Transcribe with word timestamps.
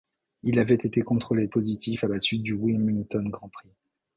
Il 0.41 0.57
avait 0.57 0.73
été 0.73 1.03
contrôlé 1.03 1.47
positif 1.47 2.03
à 2.03 2.07
la 2.07 2.19
suite 2.19 2.41
du 2.41 2.53
Wilmington 2.53 3.29
Grand 3.29 3.49
Prix. 3.49 3.69